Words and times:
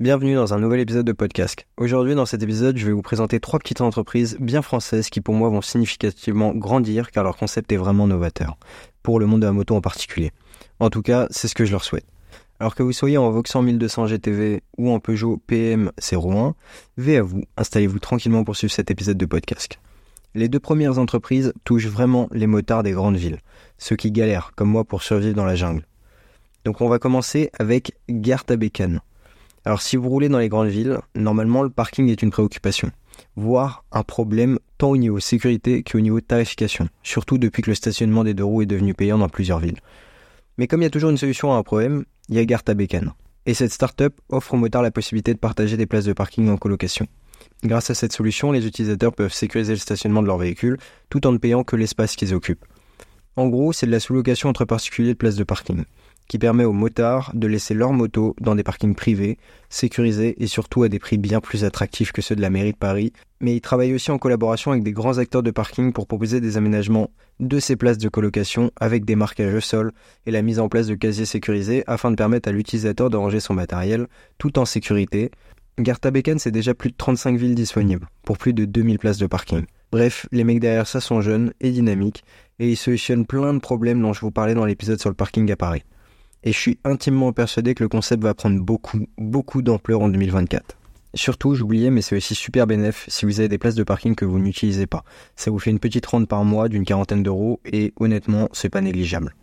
Bienvenue 0.00 0.36
dans 0.36 0.54
un 0.54 0.60
nouvel 0.60 0.78
épisode 0.78 1.04
de 1.04 1.12
podcast. 1.12 1.66
Aujourd'hui, 1.76 2.14
dans 2.14 2.24
cet 2.24 2.40
épisode, 2.44 2.76
je 2.78 2.86
vais 2.86 2.92
vous 2.92 3.02
présenter 3.02 3.40
trois 3.40 3.58
petites 3.58 3.80
entreprises 3.80 4.36
bien 4.38 4.62
françaises 4.62 5.10
qui 5.10 5.20
pour 5.20 5.34
moi 5.34 5.48
vont 5.48 5.60
significativement 5.60 6.54
grandir 6.54 7.10
car 7.10 7.24
leur 7.24 7.36
concept 7.36 7.72
est 7.72 7.76
vraiment 7.76 8.06
novateur, 8.06 8.58
pour 9.02 9.18
le 9.18 9.26
monde 9.26 9.40
de 9.40 9.46
la 9.46 9.52
moto 9.52 9.74
en 9.74 9.80
particulier. 9.80 10.30
En 10.78 10.88
tout 10.88 11.02
cas, 11.02 11.26
c'est 11.32 11.48
ce 11.48 11.56
que 11.56 11.64
je 11.64 11.72
leur 11.72 11.82
souhaite. 11.82 12.06
Alors 12.60 12.76
que 12.76 12.84
vous 12.84 12.92
soyez 12.92 13.18
en 13.18 13.28
Voxan 13.32 13.60
1200 13.62 14.06
GTV 14.06 14.62
ou 14.76 14.92
en 14.92 15.00
Peugeot 15.00 15.42
PM 15.48 15.90
01, 16.00 16.54
V 16.96 17.16
à 17.16 17.22
vous, 17.22 17.42
installez-vous 17.56 17.98
tranquillement 17.98 18.44
pour 18.44 18.54
suivre 18.54 18.72
cet 18.72 18.92
épisode 18.92 19.18
de 19.18 19.26
podcast. 19.26 19.80
Les 20.36 20.48
deux 20.48 20.60
premières 20.60 21.00
entreprises 21.00 21.52
touchent 21.64 21.88
vraiment 21.88 22.28
les 22.30 22.46
motards 22.46 22.84
des 22.84 22.92
grandes 22.92 23.16
villes, 23.16 23.40
ceux 23.78 23.96
qui 23.96 24.12
galèrent, 24.12 24.52
comme 24.54 24.70
moi, 24.70 24.84
pour 24.84 25.02
survivre 25.02 25.34
dans 25.34 25.44
la 25.44 25.56
jungle. 25.56 25.84
Donc 26.64 26.82
on 26.82 26.88
va 26.88 27.00
commencer 27.00 27.50
avec 27.58 27.98
Gartabécan. 28.08 28.98
Alors 29.64 29.82
si 29.82 29.96
vous 29.96 30.08
roulez 30.08 30.28
dans 30.28 30.38
les 30.38 30.48
grandes 30.48 30.68
villes, 30.68 30.98
normalement 31.14 31.62
le 31.62 31.70
parking 31.70 32.08
est 32.08 32.22
une 32.22 32.30
préoccupation, 32.30 32.90
voire 33.36 33.84
un 33.92 34.02
problème 34.02 34.58
tant 34.78 34.90
au 34.90 34.96
niveau 34.96 35.20
sécurité 35.20 35.82
qu'au 35.82 36.00
niveau 36.00 36.20
tarification, 36.20 36.88
surtout 37.02 37.38
depuis 37.38 37.62
que 37.62 37.70
le 37.70 37.74
stationnement 37.74 38.24
des 38.24 38.34
deux 38.34 38.44
roues 38.44 38.62
est 38.62 38.66
devenu 38.66 38.94
payant 38.94 39.18
dans 39.18 39.28
plusieurs 39.28 39.58
villes. 39.58 39.80
Mais 40.56 40.66
comme 40.66 40.80
il 40.80 40.84
y 40.84 40.86
a 40.86 40.90
toujours 40.90 41.10
une 41.10 41.16
solution 41.16 41.52
à 41.52 41.56
un 41.56 41.62
problème, 41.62 42.04
il 42.28 42.36
y 42.36 42.38
a 42.38 42.44
Gartabécan. 42.44 43.12
Et 43.46 43.54
cette 43.54 43.72
start-up 43.72 44.14
offre 44.28 44.54
aux 44.54 44.58
motards 44.58 44.82
la 44.82 44.90
possibilité 44.90 45.32
de 45.32 45.38
partager 45.38 45.76
des 45.76 45.86
places 45.86 46.04
de 46.04 46.12
parking 46.12 46.48
en 46.50 46.56
colocation. 46.56 47.06
Grâce 47.64 47.90
à 47.90 47.94
cette 47.94 48.12
solution, 48.12 48.52
les 48.52 48.66
utilisateurs 48.66 49.14
peuvent 49.14 49.32
sécuriser 49.32 49.72
le 49.72 49.78
stationnement 49.78 50.22
de 50.22 50.26
leur 50.26 50.38
véhicule 50.38 50.78
tout 51.08 51.26
en 51.26 51.32
ne 51.32 51.38
payant 51.38 51.64
que 51.64 51.76
l'espace 51.76 52.16
qu'ils 52.16 52.34
occupent. 52.34 52.64
En 53.36 53.48
gros, 53.48 53.72
c'est 53.72 53.86
de 53.86 53.92
la 53.92 54.00
sous-location 54.00 54.48
entre 54.48 54.64
particuliers 54.64 55.14
de 55.14 55.18
places 55.18 55.36
de 55.36 55.44
parking 55.44 55.84
qui 56.28 56.38
permet 56.38 56.64
aux 56.64 56.72
motards 56.72 57.32
de 57.34 57.46
laisser 57.46 57.74
leur 57.74 57.92
moto 57.92 58.36
dans 58.40 58.54
des 58.54 58.62
parkings 58.62 58.94
privés, 58.94 59.38
sécurisés 59.70 60.42
et 60.42 60.46
surtout 60.46 60.82
à 60.82 60.88
des 60.88 60.98
prix 60.98 61.16
bien 61.16 61.40
plus 61.40 61.64
attractifs 61.64 62.12
que 62.12 62.22
ceux 62.22 62.36
de 62.36 62.42
la 62.42 62.50
mairie 62.50 62.72
de 62.72 62.76
Paris. 62.76 63.12
Mais 63.40 63.56
il 63.56 63.60
travaille 63.60 63.94
aussi 63.94 64.10
en 64.10 64.18
collaboration 64.18 64.70
avec 64.70 64.84
des 64.84 64.92
grands 64.92 65.18
acteurs 65.18 65.42
de 65.42 65.50
parking 65.50 65.92
pour 65.92 66.06
proposer 66.06 66.40
des 66.40 66.56
aménagements 66.58 67.10
de 67.40 67.58
ces 67.58 67.76
places 67.76 67.98
de 67.98 68.08
colocation 68.08 68.70
avec 68.78 69.04
des 69.04 69.16
marquages 69.16 69.54
au 69.54 69.60
sol 69.60 69.92
et 70.26 70.30
la 70.30 70.42
mise 70.42 70.60
en 70.60 70.68
place 70.68 70.86
de 70.86 70.94
casiers 70.94 71.24
sécurisés 71.24 71.82
afin 71.86 72.10
de 72.10 72.16
permettre 72.16 72.48
à 72.48 72.52
l'utilisateur 72.52 73.08
de 73.10 73.16
ranger 73.16 73.40
son 73.40 73.54
matériel 73.54 74.06
tout 74.36 74.58
en 74.58 74.66
sécurité. 74.66 75.30
Gartabécan, 75.78 76.36
c'est 76.38 76.50
déjà 76.50 76.74
plus 76.74 76.90
de 76.90 76.96
35 76.96 77.38
villes 77.38 77.54
disponibles 77.54 78.08
pour 78.24 78.36
plus 78.36 78.52
de 78.52 78.64
2000 78.64 78.98
places 78.98 79.18
de 79.18 79.26
parking. 79.26 79.64
Bref, 79.92 80.26
les 80.32 80.44
mecs 80.44 80.60
derrière 80.60 80.86
ça 80.86 81.00
sont 81.00 81.22
jeunes 81.22 81.52
et 81.60 81.70
dynamiques 81.70 82.24
et 82.58 82.68
ils 82.68 82.76
solutionnent 82.76 83.24
plein 83.24 83.54
de 83.54 83.60
problèmes 83.60 84.02
dont 84.02 84.12
je 84.12 84.20
vous 84.20 84.32
parlais 84.32 84.54
dans 84.54 84.66
l'épisode 84.66 85.00
sur 85.00 85.08
le 85.08 85.14
parking 85.14 85.50
à 85.50 85.56
Paris 85.56 85.84
et 86.44 86.52
je 86.52 86.58
suis 86.58 86.78
intimement 86.84 87.32
persuadé 87.32 87.74
que 87.74 87.82
le 87.82 87.88
concept 87.88 88.22
va 88.22 88.34
prendre 88.34 88.60
beaucoup, 88.60 89.06
beaucoup 89.16 89.62
d'ampleur 89.62 90.02
en 90.02 90.08
2024. 90.08 90.76
Surtout, 91.14 91.54
j'oubliais, 91.54 91.90
mais 91.90 92.02
c'est 92.02 92.16
aussi 92.16 92.34
super 92.34 92.66
bénéf 92.66 93.06
si 93.08 93.24
vous 93.24 93.40
avez 93.40 93.48
des 93.48 93.58
places 93.58 93.74
de 93.74 93.82
parking 93.82 94.14
que 94.14 94.24
vous 94.24 94.38
n'utilisez 94.38 94.86
pas. 94.86 95.04
Ça 95.36 95.50
vous 95.50 95.58
fait 95.58 95.70
une 95.70 95.78
petite 95.78 96.06
rente 96.06 96.28
par 96.28 96.44
mois 96.44 96.68
d'une 96.68 96.84
quarantaine 96.84 97.22
d'euros 97.22 97.60
et 97.64 97.92
honnêtement, 97.96 98.48
c'est 98.52 98.68
pas 98.68 98.82
négligeable. 98.82 99.34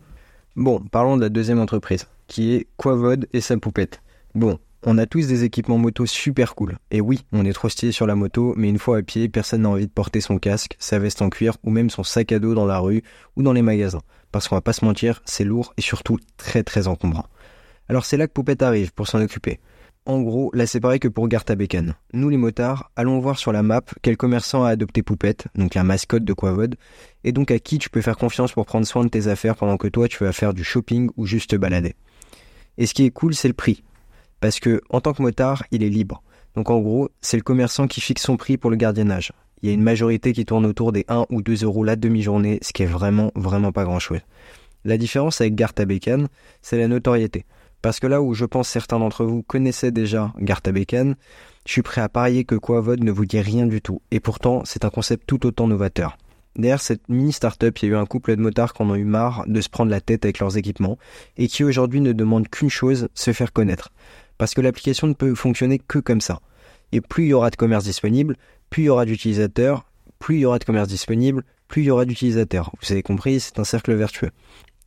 Bon, 0.55 0.79
parlons 0.79 1.17
de 1.17 1.21
la 1.21 1.29
deuxième 1.29 1.59
entreprise, 1.59 2.07
qui 2.27 2.53
est 2.53 2.67
Quavod 2.77 3.27
et 3.33 3.41
sa 3.41 3.57
poupette. 3.57 4.01
Bon, 4.35 4.59
on 4.83 4.99
a 4.99 5.07
tous 5.07 5.27
des 5.27 5.43
équipements 5.43 5.79
moto 5.79 6.05
super 6.05 6.53
cool. 6.53 6.77
Et 6.91 7.01
oui, 7.01 7.25
on 7.31 7.43
est 7.43 7.53
trop 7.53 7.69
stylé 7.69 7.91
sur 7.91 8.05
la 8.05 8.15
moto, 8.15 8.53
mais 8.55 8.69
une 8.69 8.77
fois 8.77 8.99
à 8.99 9.01
pied, 9.01 9.27
personne 9.27 9.63
n'a 9.63 9.69
envie 9.69 9.87
de 9.87 9.91
porter 9.91 10.21
son 10.21 10.37
casque, 10.37 10.75
sa 10.77 10.99
veste 10.99 11.23
en 11.23 11.29
cuir 11.29 11.57
ou 11.63 11.71
même 11.71 11.89
son 11.89 12.03
sac 12.03 12.31
à 12.31 12.39
dos 12.39 12.53
dans 12.53 12.67
la 12.67 12.77
rue 12.77 13.01
ou 13.35 13.41
dans 13.41 13.53
les 13.53 13.63
magasins. 13.63 14.03
Parce 14.35 14.49
qu'on 14.49 14.55
va 14.55 14.61
pas 14.61 14.73
se 14.73 14.83
mentir, 14.83 15.21
c'est 15.23 15.45
lourd 15.45 15.73
et 15.77 15.81
surtout 15.81 16.19
très 16.35 16.61
très 16.61 16.89
encombrant. 16.89 17.23
Alors 17.87 18.03
c'est 18.03 18.17
là 18.17 18.27
que 18.27 18.33
Poupette 18.33 18.63
arrive 18.63 18.91
pour 18.91 19.07
s'en 19.07 19.21
occuper. 19.21 19.61
En 20.05 20.21
gros, 20.21 20.51
là 20.53 20.67
c'est 20.67 20.81
pareil 20.81 20.99
que 20.99 21.07
pour 21.07 21.29
Garta 21.29 21.55
Bécane. 21.55 21.95
Nous 22.11 22.27
les 22.27 22.35
motards, 22.35 22.91
allons 22.97 23.17
voir 23.19 23.39
sur 23.39 23.53
la 23.53 23.63
map 23.63 23.83
quel 24.01 24.17
commerçant 24.17 24.65
a 24.65 24.71
adopté 24.71 25.03
Poupette, 25.03 25.47
donc 25.55 25.73
la 25.73 25.85
mascotte 25.85 26.25
de 26.25 26.33
Quavod, 26.33 26.75
et 27.23 27.31
donc 27.31 27.49
à 27.49 27.59
qui 27.59 27.77
tu 27.77 27.89
peux 27.89 28.01
faire 28.01 28.17
confiance 28.17 28.51
pour 28.51 28.65
prendre 28.65 28.85
soin 28.85 29.05
de 29.05 29.09
tes 29.09 29.27
affaires 29.27 29.55
pendant 29.55 29.77
que 29.77 29.87
toi 29.87 30.09
tu 30.09 30.21
vas 30.21 30.33
faire 30.33 30.53
du 30.53 30.65
shopping 30.65 31.09
ou 31.15 31.25
juste 31.25 31.51
te 31.51 31.55
balader. 31.55 31.95
Et 32.77 32.87
ce 32.87 32.93
qui 32.93 33.05
est 33.05 33.11
cool, 33.11 33.35
c'est 33.35 33.47
le 33.47 33.53
prix. 33.53 33.85
Parce 34.41 34.59
que, 34.59 34.81
en 34.89 34.99
tant 34.99 35.13
que 35.13 35.21
motard, 35.21 35.63
il 35.71 35.81
est 35.81 35.87
libre. 35.89 36.23
Donc 36.55 36.69
en 36.69 36.81
gros, 36.81 37.07
c'est 37.21 37.37
le 37.37 37.43
commerçant 37.43 37.87
qui 37.87 38.01
fixe 38.01 38.23
son 38.23 38.35
prix 38.35 38.57
pour 38.57 38.69
le 38.69 38.75
gardiennage. 38.75 39.31
Il 39.65 39.69
y 39.69 39.71
a 39.71 39.73
une 39.73 39.81
majorité 39.81 40.31
qui 40.31 40.45
tourne 40.45 40.67
autour 40.67 40.91
des 40.91 41.05
1 41.07 41.25
ou 41.31 41.41
2 41.41 41.63
euros 41.63 41.83
la 41.83 41.95
demi-journée, 41.95 42.59
ce 42.61 42.71
qui 42.71 42.83
est 42.83 42.85
vraiment, 42.85 43.31
vraiment 43.33 43.71
pas 43.71 43.83
grand-chose. 43.83 44.19
La 44.83 44.95
différence 44.95 45.41
avec 45.41 45.55
Garta 45.55 45.85
Bécane, 45.85 46.27
c'est 46.61 46.77
la 46.77 46.87
notoriété. 46.87 47.45
Parce 47.81 47.99
que 47.99 48.05
là 48.05 48.21
où 48.21 48.35
je 48.35 48.45
pense 48.45 48.69
certains 48.69 48.99
d'entre 48.99 49.25
vous 49.25 49.41
connaissaient 49.41 49.89
déjà 49.89 50.31
Garta 50.37 50.71
Bécane, 50.71 51.15
je 51.65 51.71
suis 51.71 51.81
prêt 51.81 52.01
à 52.01 52.09
parier 52.09 52.43
que 52.43 52.53
Quavod 52.53 53.03
ne 53.03 53.11
vous 53.11 53.25
dit 53.25 53.39
rien 53.39 53.65
du 53.65 53.81
tout. 53.81 54.03
Et 54.11 54.19
pourtant, 54.19 54.61
c'est 54.65 54.85
un 54.85 54.91
concept 54.91 55.23
tout 55.25 55.47
autant 55.47 55.67
novateur. 55.67 56.15
Derrière 56.55 56.79
cette 56.79 57.09
mini 57.09 57.33
start-up, 57.33 57.75
il 57.79 57.85
y 57.85 57.91
a 57.91 57.95
eu 57.95 57.97
un 57.97 58.05
couple 58.05 58.35
de 58.35 58.41
motards 58.43 58.71
qui 58.71 58.83
en 58.83 58.91
ont 58.91 58.95
eu 58.95 59.03
marre 59.03 59.45
de 59.47 59.61
se 59.61 59.69
prendre 59.69 59.89
la 59.89 59.99
tête 59.99 60.25
avec 60.25 60.37
leurs 60.37 60.57
équipements 60.57 60.99
et 61.37 61.47
qui 61.47 61.63
aujourd'hui 61.63 62.01
ne 62.01 62.11
demandent 62.11 62.49
qu'une 62.49 62.69
chose, 62.69 63.07
se 63.15 63.33
faire 63.33 63.51
connaître 63.51 63.89
parce 64.37 64.53
que 64.53 64.61
l'application 64.61 65.07
ne 65.07 65.13
peut 65.13 65.35
fonctionner 65.35 65.79
que 65.79 65.99
comme 65.99 66.21
ça. 66.21 66.39
Et 66.95 67.01
plus 67.01 67.25
il 67.25 67.27
y 67.27 67.33
aura 67.33 67.49
de 67.49 67.57
commerce 67.57 67.83
disponible, 67.83 68.37
plus 68.69 68.83
il 68.83 68.85
y 68.85 68.89
aura 68.89 69.03
d'utilisateurs, 69.03 69.83
plus 70.17 70.37
il 70.37 70.39
y 70.39 70.45
aura 70.45 70.59
de 70.59 70.63
commerce 70.63 70.87
disponible, 70.87 71.43
plus 71.67 71.81
il 71.81 71.85
y 71.87 71.91
aura 71.91 72.05
d'utilisateurs. 72.05 72.71
Vous 72.81 72.89
avez 72.93 73.03
compris, 73.03 73.41
c'est 73.41 73.59
un 73.59 73.65
cercle 73.65 73.93
vertueux. 73.95 74.29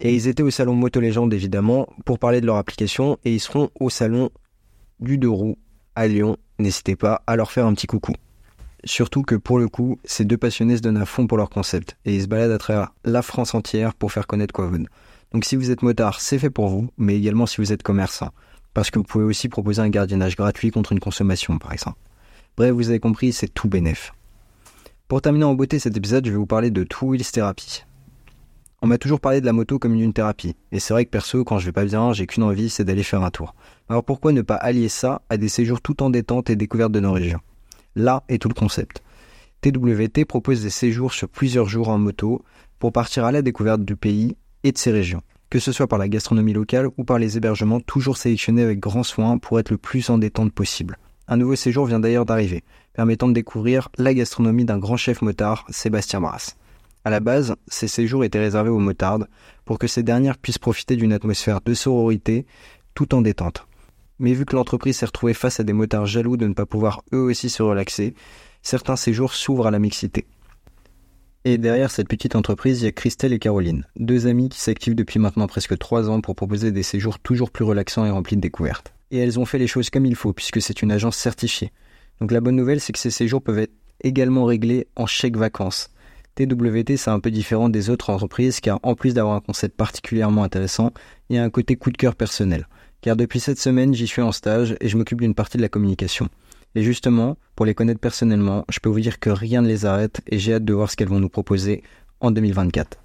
Et 0.00 0.14
ils 0.14 0.26
étaient 0.26 0.42
au 0.42 0.48
salon 0.48 0.74
Moto 0.74 1.00
Légende 1.00 1.34
évidemment 1.34 1.86
pour 2.06 2.18
parler 2.18 2.41
de 2.41 2.47
leur 2.47 2.56
application 2.56 3.18
et 3.26 3.34
ils 3.34 3.41
seront 3.41 3.68
au 3.78 3.91
salon 3.91 4.30
du 5.00 5.18
deux 5.18 5.28
roues 5.28 5.58
à 5.97 6.08
Lyon. 6.08 6.38
N'hésitez 6.58 6.97
pas 6.97 7.20
à 7.26 7.36
leur 7.36 7.50
faire 7.50 7.66
un 7.66 7.74
petit 7.74 7.86
coucou. 7.86 8.14
Surtout 8.84 9.20
que 9.20 9.34
pour 9.34 9.58
le 9.58 9.68
coup, 9.68 9.98
ces 10.04 10.24
deux 10.24 10.38
passionnés 10.38 10.78
se 10.78 10.82
donnent 10.82 10.97
à 10.97 11.04
fond 11.04 11.26
pour 11.26 11.36
leur 11.36 11.50
concept 11.50 11.98
et 12.06 12.14
ils 12.14 12.22
se 12.22 12.26
baladent 12.26 12.52
à 12.52 12.58
travers 12.58 12.94
la 13.04 13.20
France 13.20 13.54
entière 13.54 13.92
pour 13.92 14.12
faire 14.12 14.26
connaître 14.26 14.54
Quavon. 14.54 14.86
Donc 15.34 15.44
si 15.44 15.56
vous 15.56 15.70
êtes 15.70 15.82
motard, 15.82 16.22
c'est 16.22 16.38
fait 16.38 16.48
pour 16.48 16.68
vous, 16.68 16.88
mais 16.97 17.18
également 17.18 17.44
si 17.44 17.58
vous 17.58 17.70
êtes 17.70 17.82
commerçant 17.82 18.30
parce 18.78 18.93
que 18.93 19.00
vous 19.00 19.05
pouvez 19.05 19.25
aussi 19.25 19.49
proposer 19.49 19.83
un 19.83 19.89
gardiennage 19.89 20.37
gratuit 20.37 20.71
contre 20.71 20.93
une 20.93 21.00
consommation, 21.00 21.59
par 21.59 21.72
exemple. 21.72 21.99
Bref, 22.56 22.71
vous 22.71 22.91
avez 22.91 23.00
compris, 23.00 23.33
c'est 23.33 23.49
tout 23.49 23.69
bénef. 23.69 24.12
Pour 25.09 25.21
terminer 25.21 25.47
en 25.47 25.55
beauté 25.55 25.81
cet 25.81 25.97
épisode, 25.97 26.25
je 26.25 26.31
vais 26.31 26.37
vous 26.37 26.47
parler 26.47 26.71
de 26.71 26.84
Two 26.84 27.09
Wheels 27.09 27.28
Therapy. 27.33 27.83
On 28.81 28.87
m'a 28.87 28.97
toujours 28.97 29.19
parlé 29.19 29.41
de 29.41 29.47
la 29.47 29.53
moto 29.53 29.81
comme 29.81 29.94
une 29.94 30.12
thérapie, 30.12 30.55
et 30.71 30.78
c'est 30.78 30.94
vrai 30.94 31.05
que 31.06 31.11
perso, 31.11 31.43
quand 31.43 31.59
je 31.59 31.66
vais 31.66 31.72
pas 31.72 31.87
bien, 31.87 32.12
j'ai 32.12 32.28
qu'une 32.28 32.44
envie, 32.44 32.71
c'est 32.71 32.84
d'aller 32.84 33.03
faire 33.03 33.25
un 33.25 33.33
tour. 33.33 33.56
Alors 33.89 34.05
pourquoi 34.05 34.31
ne 34.31 34.43
pas 34.43 34.55
allier 34.55 34.89
ça 34.89 35.22
à 35.28 35.39
des 35.39 35.49
séjours 35.49 35.81
tout 35.81 36.00
en 36.00 36.10
détente 36.10 36.49
et 36.49 36.55
découverte 36.55 36.93
de 36.93 37.00
nos 37.00 37.10
régions? 37.10 37.41
Là 37.97 38.22
est 38.28 38.41
tout 38.41 38.49
le 38.49 38.55
concept. 38.55 39.03
TWT 39.60 40.25
propose 40.25 40.62
des 40.62 40.71
séjours 40.71 41.15
sur 41.15 41.28
plusieurs 41.28 41.69
jours 41.69 41.89
en 41.89 41.99
moto 41.99 42.45
pour 42.78 42.93
partir 42.93 43.25
à 43.25 43.33
la 43.33 43.43
découverte 43.43 43.84
du 43.84 43.97
pays 43.97 44.37
et 44.62 44.71
de 44.71 44.78
ses 44.78 44.93
régions 44.93 45.22
que 45.50 45.59
ce 45.59 45.72
soit 45.72 45.86
par 45.86 45.98
la 45.98 46.09
gastronomie 46.09 46.53
locale 46.53 46.88
ou 46.97 47.04
par 47.04 47.19
les 47.19 47.36
hébergements 47.36 47.81
toujours 47.81 48.16
sélectionnés 48.16 48.62
avec 48.62 48.81
grand 48.81 49.03
soin 49.03 49.38
pour 49.38 49.59
être 49.59 49.70
le 49.70 49.78
plus 49.78 50.10
en 50.10 50.19
détente 50.19 50.53
possible. 50.53 50.98
Un 51.26 51.36
nouveau 51.36 51.56
séjour 51.56 51.86
vient 51.86 52.00
d'ailleurs 52.00 52.25
d'arriver, 52.25 52.64
permettant 52.94 53.28
de 53.28 53.34
découvrir 53.34 53.88
la 53.98 54.14
gastronomie 54.14 54.64
d'un 54.64 54.78
grand 54.78 54.97
chef 54.97 55.22
motard, 55.22 55.64
Sébastien 55.70 56.20
Brass. 56.20 56.56
À 57.04 57.10
la 57.10 57.20
base, 57.20 57.54
ces 57.66 57.88
séjours 57.88 58.25
étaient 58.25 58.38
réservés 58.38 58.70
aux 58.70 58.78
motardes 58.78 59.28
pour 59.64 59.78
que 59.78 59.86
ces 59.86 60.03
dernières 60.03 60.38
puissent 60.38 60.59
profiter 60.59 60.97
d'une 60.97 61.12
atmosphère 61.12 61.60
de 61.65 61.75
sororité 61.75 62.47
tout 62.94 63.15
en 63.15 63.22
détente. 63.22 63.66
Mais 64.19 64.32
vu 64.32 64.44
que 64.44 64.56
l'entreprise 64.56 64.97
s'est 64.97 65.06
retrouvée 65.06 65.34
face 65.34 65.60
à 65.60 65.65
des 65.65 65.72
motards 65.72 66.06
jaloux 66.06 66.36
de 66.36 66.47
ne 66.47 66.54
pas 66.54 66.66
pouvoir 66.66 67.03
eux 67.12 67.20
aussi 67.20 67.48
se 67.50 67.62
relaxer, 67.62 68.15
certains 68.62 68.97
séjours 68.97 69.32
s'ouvrent 69.32 69.69
à 69.69 69.70
la 69.70 69.78
mixité. 69.78 70.26
Et 71.44 71.56
derrière 71.56 71.91
cette 71.91 72.09
petite 72.09 72.34
entreprise, 72.34 72.82
il 72.82 72.87
y 72.87 72.88
a 72.88 72.93
Christelle 72.93 73.32
et 73.32 73.38
Caroline, 73.38 73.87
deux 73.97 74.27
amies 74.27 74.48
qui 74.48 74.60
s'activent 74.60 74.97
depuis 74.97 75.21
maintenant 75.21 75.47
presque 75.47 75.78
trois 75.78 76.10
ans 76.10 76.21
pour 76.21 76.34
proposer 76.34 76.72
des 76.72 76.83
séjours 76.83 77.21
toujours 77.21 77.51
plus 77.51 77.65
relaxants 77.65 78.04
et 78.04 78.10
remplis 78.10 78.36
de 78.36 78.41
découvertes. 78.41 78.92
Et 79.10 79.18
elles 79.18 79.39
ont 79.39 79.45
fait 79.45 79.59
les 79.59 79.68
choses 79.68 79.89
comme 79.89 80.04
il 80.04 80.16
faut, 80.16 80.33
puisque 80.33 80.60
c'est 80.60 80.83
une 80.83 80.92
agence 80.92 81.16
certifiée. 81.16 81.72
Donc 82.21 82.33
la 82.33 82.41
bonne 82.41 82.57
nouvelle, 82.57 82.80
c'est 82.80 82.92
que 82.92 82.98
ces 82.98 83.10
séjours 83.10 83.41
peuvent 83.41 83.60
être 83.60 83.72
également 84.03 84.45
réglés 84.45 84.89
en 84.97 85.07
chèque 85.07 85.36
vacances. 85.36 85.91
TWT, 86.34 86.97
c'est 86.97 87.10
un 87.10 87.21
peu 87.21 87.30
différent 87.30 87.68
des 87.68 87.89
autres 87.89 88.10
entreprises, 88.10 88.60
car 88.60 88.80
en 88.83 88.95
plus 88.95 89.15
d'avoir 89.15 89.34
un 89.34 89.41
concept 89.41 89.77
particulièrement 89.77 90.42
intéressant, 90.42 90.92
il 91.30 91.36
y 91.36 91.39
a 91.39 91.45
un 91.45 91.51
côté 91.51 91.77
coup 91.77 91.91
de 91.91 91.97
cœur 91.97 92.15
personnel. 92.15 92.68
Car 93.01 93.16
depuis 93.16 93.41
cette 93.41 93.60
semaine, 93.60 93.95
j'y 93.95 94.07
suis 94.07 94.22
en 94.22 94.33
stage 94.33 94.77
et 94.80 94.89
je 94.89 94.97
m'occupe 94.97 95.21
d'une 95.21 95.34
partie 95.34 95.57
de 95.57 95.62
la 95.62 95.68
communication. 95.68 96.28
Et 96.78 96.83
justement, 96.84 97.36
pour 97.57 97.66
les 97.66 97.75
connaître 97.75 97.98
personnellement, 97.98 98.65
je 98.69 98.78
peux 98.78 98.89
vous 98.89 99.01
dire 99.01 99.19
que 99.19 99.30
rien 99.30 99.63
ne 99.63 99.66
les 99.66 99.84
arrête 99.84 100.21
et 100.28 100.39
j'ai 100.39 100.54
hâte 100.54 100.65
de 100.65 100.72
voir 100.72 100.89
ce 100.89 100.95
qu'elles 100.95 101.09
vont 101.09 101.19
nous 101.19 101.28
proposer 101.28 101.83
en 102.21 102.30
2024. 102.30 103.01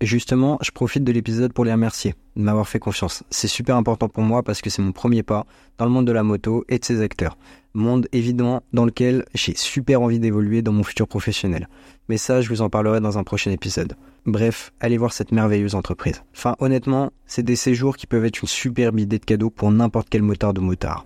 Et 0.00 0.06
justement, 0.06 0.56
je 0.62 0.70
profite 0.70 1.02
de 1.02 1.10
l'épisode 1.10 1.52
pour 1.52 1.64
les 1.64 1.72
remercier 1.72 2.14
de 2.36 2.42
m'avoir 2.42 2.68
fait 2.68 2.78
confiance. 2.78 3.24
C'est 3.30 3.48
super 3.48 3.74
important 3.74 4.08
pour 4.08 4.22
moi 4.22 4.44
parce 4.44 4.62
que 4.62 4.70
c'est 4.70 4.82
mon 4.82 4.92
premier 4.92 5.24
pas 5.24 5.46
dans 5.78 5.84
le 5.84 5.90
monde 5.90 6.06
de 6.06 6.12
la 6.12 6.22
moto 6.22 6.64
et 6.68 6.78
de 6.78 6.84
ses 6.84 7.00
acteurs. 7.00 7.36
Monde 7.74 8.06
évidemment 8.12 8.62
dans 8.72 8.84
lequel 8.84 9.24
j'ai 9.34 9.56
super 9.56 10.00
envie 10.00 10.20
d'évoluer 10.20 10.62
dans 10.62 10.70
mon 10.70 10.84
futur 10.84 11.08
professionnel. 11.08 11.68
Mais 12.08 12.18
ça, 12.18 12.40
je 12.40 12.48
vous 12.48 12.62
en 12.62 12.70
parlerai 12.70 13.00
dans 13.00 13.18
un 13.18 13.24
prochain 13.24 13.50
épisode. 13.50 13.94
Bref, 14.26 14.72
allez 14.78 14.96
voir 14.96 15.12
cette 15.12 15.32
merveilleuse 15.32 15.74
entreprise. 15.74 16.22
Enfin, 16.36 16.54
honnêtement, 16.60 17.10
c'est 17.26 17.42
des 17.42 17.56
séjours 17.56 17.96
qui 17.96 18.06
peuvent 18.06 18.24
être 18.24 18.42
une 18.42 18.46
superbe 18.46 19.00
idée 19.00 19.18
de 19.18 19.24
cadeau 19.24 19.50
pour 19.50 19.72
n'importe 19.72 20.06
quel 20.08 20.22
motard 20.22 20.54
de 20.54 20.60
motard. 20.60 21.04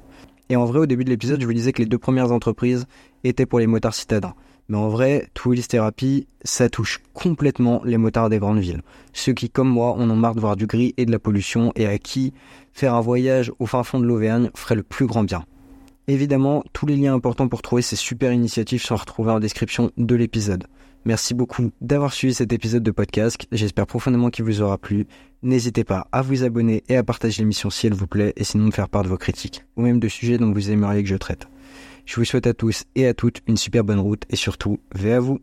Et 0.53 0.57
en 0.57 0.67
vrai, 0.67 0.81
au 0.81 0.87
début 0.87 1.03
de 1.03 1.09
l'épisode, 1.09 1.41
je 1.41 1.47
vous 1.47 1.55
disais 1.55 1.73
que 1.73 1.81
les 1.81 1.89
deux 1.89 1.97
premières 1.97 2.31
entreprises 2.31 2.85
étaient 3.25 3.47
pour 3.47 3.59
les 3.59 3.67
motards 3.67 3.95
citadins. 3.95 4.35
Mais 4.69 4.77
en 4.77 4.91
vrai, 4.91 5.31
Therapy, 5.67 6.27
ça 6.45 6.69
touche 6.69 7.01
complètement 7.15 7.81
les 7.87 7.97
motards 7.97 8.29
des 8.29 8.39
grandes 8.39 8.59
villes. 8.59 8.83
Ceux 9.15 9.33
qui, 9.33 9.49
comme 9.49 9.71
moi, 9.71 9.95
en 9.95 10.11
ont 10.11 10.15
marre 10.15 10.35
de 10.35 10.41
voir 10.41 10.57
du 10.57 10.67
gris 10.67 10.93
et 10.99 11.07
de 11.07 11.11
la 11.11 11.19
pollution 11.19 11.73
et 11.75 11.87
à 11.87 11.97
qui 11.97 12.35
faire 12.75 12.93
un 12.93 13.01
voyage 13.01 13.51
au 13.61 13.65
fin 13.65 13.83
fond 13.83 13.99
de 13.99 14.05
l'Auvergne 14.05 14.51
ferait 14.55 14.75
le 14.75 14.83
plus 14.83 15.07
grand 15.07 15.25
bien. 15.25 15.47
Évidemment, 16.07 16.63
tous 16.75 16.85
les 16.85 16.97
liens 16.97 17.15
importants 17.15 17.49
pour 17.49 17.63
trouver 17.63 17.81
ces 17.81 17.97
super 17.97 18.31
initiatives 18.31 18.83
sont 18.83 18.97
retrouvés 18.97 19.33
en 19.33 19.41
description 19.41 19.91
de 19.97 20.15
l'épisode. 20.15 20.67
Merci 21.05 21.35
beaucoup 21.35 21.73
d'avoir 21.81 22.13
suivi 22.13 22.33
cet 22.33 22.53
épisode 22.53 22.85
de 22.85 22.91
podcast. 22.93 23.47
J'espère 23.51 23.87
profondément 23.87 24.31
qu'il 24.31 24.45
vous 24.45 24.63
aura 24.63 24.79
plu. 24.79 25.07
N'hésitez 25.43 25.83
pas 25.83 26.07
à 26.13 26.23
vous 26.23 26.45
abonner 26.45 26.85
et 26.89 26.97
à 26.97 27.03
partager 27.03 27.43
l'émission 27.43 27.71
si 27.71 27.89
elle 27.89 27.95
vous 27.95 28.07
plaît 28.07 28.33
et 28.37 28.45
sinon 28.45 28.67
me 28.67 28.71
faire 28.71 28.89
part 28.89 29.03
de 29.03 29.09
vos 29.09 29.17
critiques 29.17 29.65
ou 29.77 29.83
même 29.83 29.99
de 29.99 30.09
sujets 30.09 30.39
dont 30.39 30.53
vous 30.53 30.71
aimeriez 30.71 31.03
que 31.03 31.09
je 31.09 31.17
traite. 31.17 31.49
Je 32.05 32.17
vous 32.17 32.25
souhaite 32.25 32.47
à 32.47 32.55
tous 32.55 32.85
et 32.95 33.07
à 33.07 33.15
toutes 33.15 33.43
une 33.49 33.57
super 33.57 33.83
bonne 33.83 33.99
route 33.99 34.23
et 34.31 34.37
surtout, 34.37 34.79
veillez 34.95 35.15
à 35.15 35.21
vous. 35.21 35.41